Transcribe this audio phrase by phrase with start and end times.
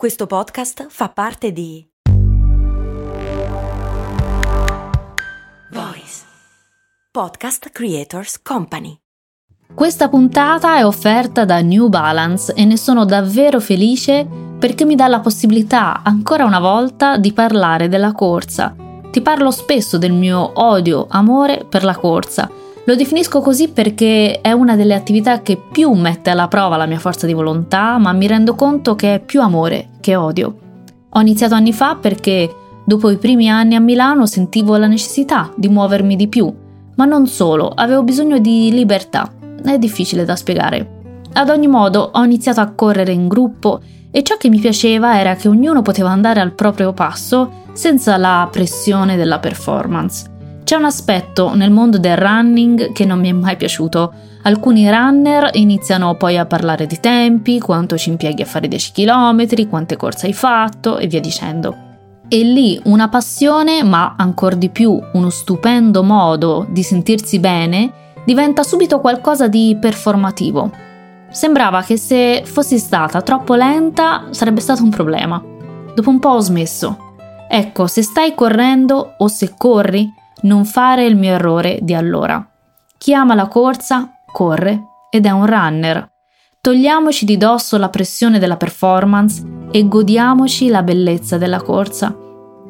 [0.00, 1.86] Questo podcast fa parte di
[5.70, 6.24] Voice
[7.12, 8.96] Podcast Creators Company.
[9.74, 14.26] Questa puntata è offerta da New Balance e ne sono davvero felice
[14.58, 18.74] perché mi dà la possibilità ancora una volta di parlare della corsa.
[19.10, 22.50] Ti parlo spesso del mio odio, amore per la corsa
[22.84, 26.98] lo definisco così perché è una delle attività che più mette alla prova la mia
[26.98, 30.56] forza di volontà, ma mi rendo conto che è più amore che odio.
[31.10, 32.52] Ho iniziato anni fa perché
[32.84, 36.52] dopo i primi anni a Milano sentivo la necessità di muovermi di più,
[36.96, 39.30] ma non solo, avevo bisogno di libertà.
[39.62, 40.98] È difficile da spiegare.
[41.34, 45.36] Ad ogni modo ho iniziato a correre in gruppo e ciò che mi piaceva era
[45.36, 50.38] che ognuno poteva andare al proprio passo senza la pressione della performance.
[50.70, 54.12] C'è un aspetto nel mondo del running che non mi è mai piaciuto.
[54.42, 59.68] Alcuni runner iniziano poi a parlare di tempi, quanto ci impieghi a fare 10 km,
[59.68, 61.76] quante corse hai fatto e via dicendo.
[62.28, 67.92] E lì una passione, ma ancora di più uno stupendo modo di sentirsi bene,
[68.24, 70.70] diventa subito qualcosa di performativo.
[71.30, 75.42] Sembrava che se fossi stata troppo lenta sarebbe stato un problema.
[75.96, 76.96] Dopo un po' ho smesso.
[77.48, 82.46] Ecco, se stai correndo o se corri, non fare il mio errore di allora.
[82.96, 86.08] Chi ama la corsa corre ed è un runner.
[86.60, 92.14] Togliamoci di dosso la pressione della performance e godiamoci la bellezza della corsa.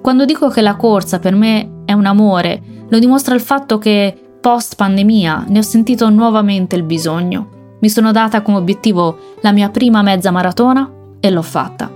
[0.00, 4.36] Quando dico che la corsa per me è un amore, lo dimostra il fatto che
[4.40, 7.76] post pandemia ne ho sentito nuovamente il bisogno.
[7.80, 11.90] Mi sono data come obiettivo la mia prima mezza maratona e l'ho fatta.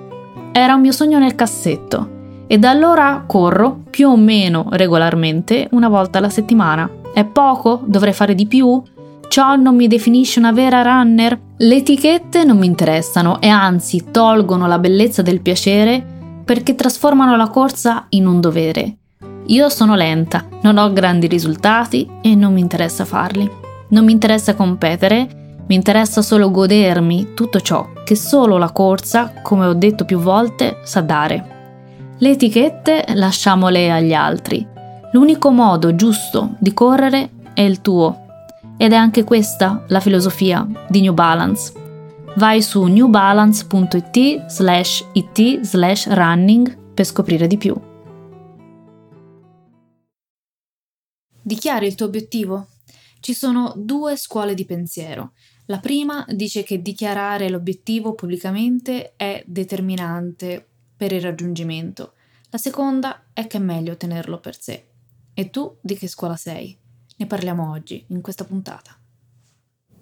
[0.52, 2.14] Era un mio sogno nel cassetto
[2.46, 6.88] e da allora corro più o meno regolarmente una volta alla settimana.
[7.12, 7.82] È poco?
[7.84, 8.82] Dovrei fare di più?
[9.28, 11.38] Ciò non mi definisce una vera runner?
[11.56, 16.04] Le etichette non mi interessano e anzi tolgono la bellezza del piacere
[16.44, 18.96] perché trasformano la corsa in un dovere.
[19.46, 23.50] Io sono lenta, non ho grandi risultati e non mi interessa farli.
[23.88, 29.66] Non mi interessa competere, mi interessa solo godermi tutto ciò che solo la corsa, come
[29.66, 31.55] ho detto più volte, sa dare.
[32.18, 34.66] Le etichette lasciamole agli altri.
[35.12, 38.24] L'unico modo giusto di correre è il tuo.
[38.78, 41.74] Ed è anche questa la filosofia di New Balance.
[42.36, 47.78] Vai su newbalance.it slash it slash running per scoprire di più.
[51.42, 52.68] Dichiari il tuo obiettivo.
[53.20, 55.32] Ci sono due scuole di pensiero.
[55.66, 62.14] La prima dice che dichiarare l'obiettivo pubblicamente è determinante per il raggiungimento.
[62.50, 64.86] La seconda è che è meglio tenerlo per sé.
[65.34, 66.76] E tu di che scuola sei?
[67.16, 68.98] Ne parliamo oggi, in questa puntata.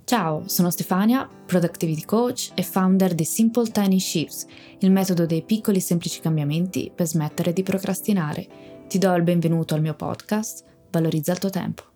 [0.04, 4.46] Ciao, sono Stefania, Productivity Coach e founder di Simple Tiny Shifts,
[4.80, 8.84] il metodo dei piccoli e semplici cambiamenti per smettere di procrastinare.
[8.86, 11.93] Ti do il benvenuto al mio podcast, Valorizza il tuo tempo.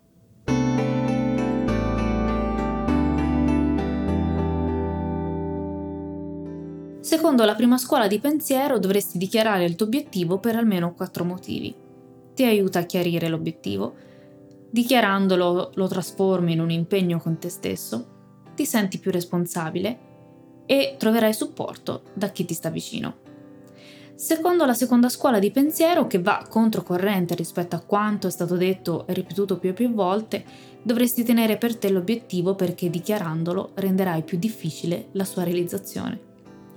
[7.09, 11.73] Secondo la prima scuola di pensiero dovresti dichiarare il tuo obiettivo per almeno quattro motivi.
[12.35, 13.95] Ti aiuta a chiarire l'obiettivo,
[14.69, 19.99] dichiarandolo lo trasformi in un impegno con te stesso, ti senti più responsabile
[20.67, 23.15] e troverai supporto da chi ti sta vicino.
[24.13, 29.07] Secondo la seconda scuola di pensiero, che va controcorrente rispetto a quanto è stato detto
[29.07, 30.45] e ripetuto più e più volte,
[30.83, 36.28] dovresti tenere per te l'obiettivo perché dichiarandolo renderai più difficile la sua realizzazione.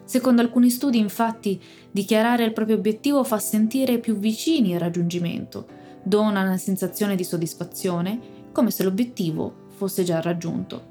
[0.04, 5.66] Secondo alcuni studi, infatti, dichiarare il proprio obiettivo fa sentire più vicini al raggiungimento,
[6.02, 8.18] dona una sensazione di soddisfazione,
[8.52, 10.90] come se l'obiettivo fosse già raggiunto.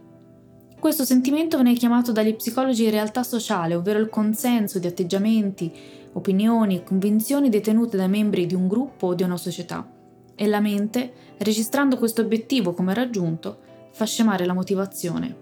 [0.80, 5.72] Questo sentimento viene chiamato dagli psicologi realtà sociale, ovvero il consenso di atteggiamenti,
[6.14, 9.88] opinioni e convinzioni detenute dai membri di un gruppo o di una società.
[10.34, 13.60] E la mente, registrando questo obiettivo come raggiunto,
[13.92, 15.41] fa scemare la motivazione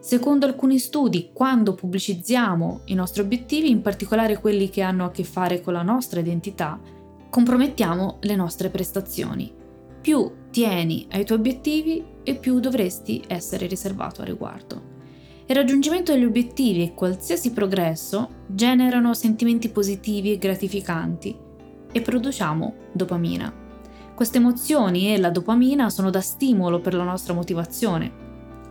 [0.00, 5.24] Secondo alcuni studi, quando pubblicizziamo i nostri obiettivi, in particolare quelli che hanno a che
[5.24, 6.78] fare con la nostra identità,
[7.28, 9.52] compromettiamo le nostre prestazioni.
[10.00, 14.96] Più tieni ai tuoi obiettivi e più dovresti essere riservato a riguardo.
[15.46, 21.36] Il raggiungimento degli obiettivi e qualsiasi progresso generano sentimenti positivi e gratificanti
[21.90, 23.52] e produciamo dopamina.
[24.14, 28.26] Queste emozioni e la dopamina sono da stimolo per la nostra motivazione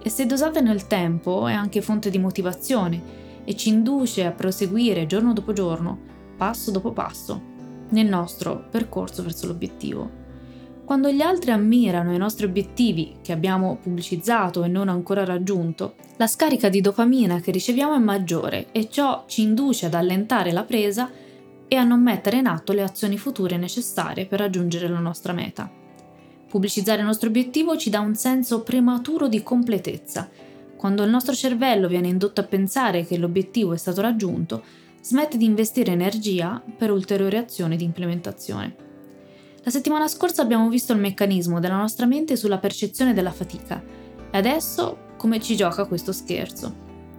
[0.07, 5.05] e se dosate nel tempo è anche fonte di motivazione e ci induce a proseguire
[5.05, 5.99] giorno dopo giorno,
[6.37, 7.41] passo dopo passo,
[7.89, 10.09] nel nostro percorso verso l'obiettivo.
[10.85, 16.27] Quando gli altri ammirano i nostri obiettivi che abbiamo pubblicizzato e non ancora raggiunto, la
[16.27, 21.11] scarica di dopamina che riceviamo è maggiore e ciò ci induce ad allentare la presa
[21.67, 25.76] e a non mettere in atto le azioni future necessarie per raggiungere la nostra meta.
[26.57, 30.27] Pubblicizzare il nostro obiettivo ci dà un senso prematuro di completezza.
[30.75, 34.63] Quando il nostro cervello viene indotto a pensare che l'obiettivo è stato raggiunto,
[34.99, 38.75] smette di investire energia per ulteriori azioni di implementazione.
[39.61, 43.83] La settimana scorsa abbiamo visto il meccanismo della nostra mente sulla percezione della fatica
[44.31, 46.73] e adesso come ci gioca questo scherzo.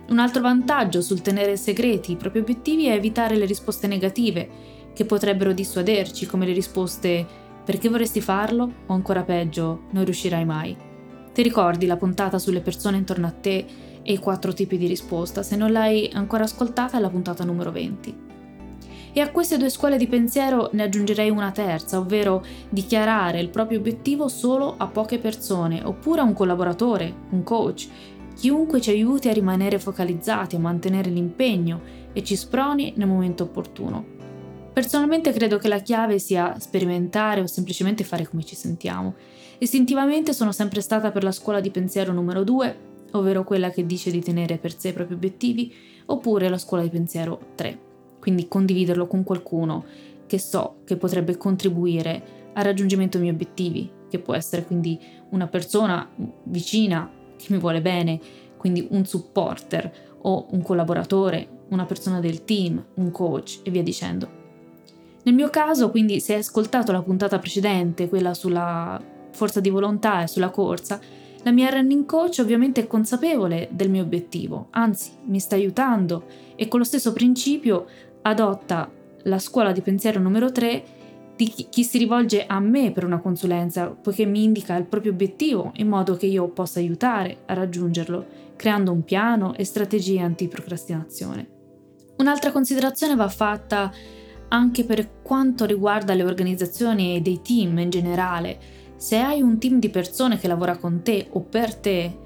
[0.08, 4.48] Un altro vantaggio sul tenere segreti i propri obiettivi è evitare le risposte negative,
[4.92, 10.74] che potrebbero dissuaderci, come le risposte perché vorresti farlo o ancora peggio non riuscirai mai.
[11.34, 13.66] Ti ricordi la puntata sulle persone intorno a te
[14.02, 15.42] e i quattro tipi di risposta?
[15.42, 18.16] Se non l'hai ancora ascoltata è la puntata numero 20.
[19.12, 23.80] E a queste due scuole di pensiero ne aggiungerei una terza, ovvero dichiarare il proprio
[23.80, 27.86] obiettivo solo a poche persone, oppure a un collaboratore, un coach,
[28.34, 31.82] chiunque ci aiuti a rimanere focalizzati, a mantenere l'impegno
[32.14, 34.16] e ci sproni nel momento opportuno.
[34.78, 39.16] Personalmente credo che la chiave sia sperimentare o semplicemente fare come ci sentiamo.
[39.58, 42.78] Istintivamente sono sempre stata per la scuola di pensiero numero 2,
[43.10, 45.74] ovvero quella che dice di tenere per sé i propri obiettivi,
[46.06, 47.78] oppure la scuola di pensiero 3,
[48.20, 49.84] quindi condividerlo con qualcuno
[50.28, 54.96] che so che potrebbe contribuire al raggiungimento dei miei obiettivi, che può essere quindi
[55.30, 56.08] una persona
[56.44, 58.20] vicina che mi vuole bene,
[58.56, 64.37] quindi un supporter o un collaboratore, una persona del team, un coach e via dicendo.
[65.28, 68.98] Nel mio caso, quindi, se hai ascoltato la puntata precedente, quella sulla
[69.30, 70.98] forza di volontà e sulla corsa,
[71.42, 76.24] la mia running coach ovviamente è consapevole del mio obiettivo, anzi mi sta aiutando
[76.56, 77.86] e con lo stesso principio
[78.22, 78.90] adotta
[79.24, 80.84] la scuola di pensiero numero 3
[81.36, 85.72] di chi si rivolge a me per una consulenza, poiché mi indica il proprio obiettivo
[85.74, 88.24] in modo che io possa aiutare a raggiungerlo,
[88.56, 91.48] creando un piano e strategie anti-procrastinazione.
[92.16, 93.92] Un'altra considerazione va fatta
[94.48, 98.58] anche per quanto riguarda le organizzazioni e dei team in generale.
[98.96, 102.18] Se hai un team di persone che lavora con te o per te,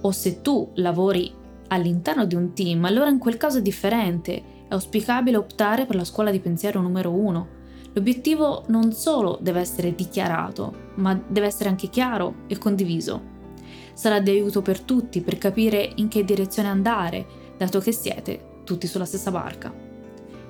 [0.00, 1.32] o se tu lavori
[1.68, 4.54] all'interno di un team, allora in quel caso è differente.
[4.68, 7.56] È auspicabile optare per la scuola di pensiero numero uno,
[7.96, 13.34] L'obiettivo non solo deve essere dichiarato, ma deve essere anche chiaro e condiviso.
[13.94, 17.26] Sarà di aiuto per tutti per capire in che direzione andare,
[17.56, 19.85] dato che siete tutti sulla stessa barca.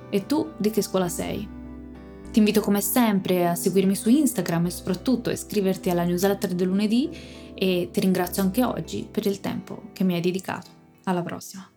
[0.09, 1.55] E tu di che scuola sei?
[2.31, 6.67] Ti invito come sempre a seguirmi su Instagram e soprattutto a iscriverti alla newsletter del
[6.67, 7.09] lunedì
[7.55, 10.69] e ti ringrazio anche oggi per il tempo che mi hai dedicato.
[11.03, 11.76] Alla prossima!